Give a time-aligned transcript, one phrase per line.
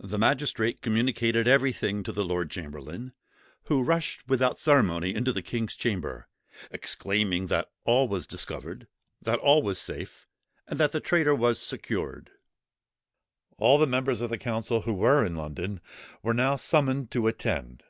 [0.00, 3.12] The magistrate communicated everything to the lord chamberlain,
[3.66, 6.26] who rushed without ceremony, into the king's chamber,
[6.72, 8.88] exclaiming that all was discovered,
[9.20, 10.26] that all was safe,
[10.66, 12.32] and that the traitor was secured.
[13.56, 15.80] All the members of the council, who were in London,
[16.24, 17.84] were now summoned to attend.